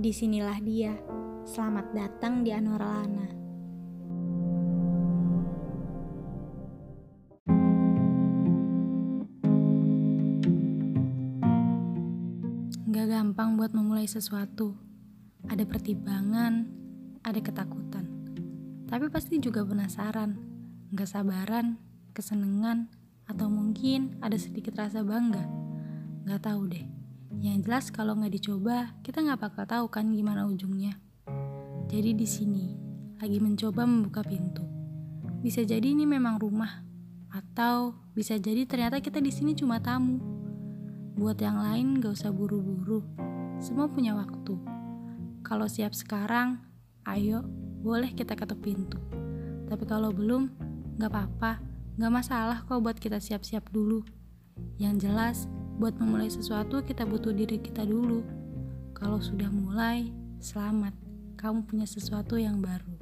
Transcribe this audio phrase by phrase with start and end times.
[0.00, 0.96] Di sinilah dia.
[1.44, 3.28] Selamat datang di Anoralana.
[12.88, 14.72] Gak gampang buat memulai sesuatu.
[15.44, 16.64] Ada pertimbangan,
[17.20, 18.08] ada ketakutan.
[18.88, 20.40] Tapi pasti juga penasaran,
[20.96, 21.76] gak sabaran,
[22.16, 22.88] kesenengan,
[23.28, 25.44] atau mungkin ada sedikit rasa bangga.
[26.24, 26.99] Gak tahu deh.
[27.38, 30.98] Yang jelas kalau nggak dicoba, kita nggak bakal tahu kan gimana ujungnya.
[31.86, 32.66] Jadi di sini
[33.22, 34.66] lagi mencoba membuka pintu.
[35.38, 36.82] Bisa jadi ini memang rumah,
[37.30, 40.18] atau bisa jadi ternyata kita di sini cuma tamu.
[41.14, 43.06] Buat yang lain gak usah buru-buru.
[43.62, 44.58] Semua punya waktu.
[45.46, 46.58] Kalau siap sekarang,
[47.06, 47.46] ayo,
[47.80, 48.98] boleh kita ketuk pintu.
[49.70, 50.50] Tapi kalau belum,
[50.98, 51.62] gak apa-apa.
[51.94, 54.02] Gak masalah kok buat kita siap-siap dulu.
[54.80, 55.38] Yang jelas,
[55.80, 58.20] buat memulai sesuatu kita butuh diri kita dulu.
[58.92, 60.92] Kalau sudah mulai, selamat.
[61.40, 63.00] Kamu punya sesuatu yang baru.